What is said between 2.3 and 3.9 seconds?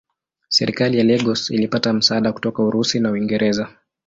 kutoka Urusi na Uingereza.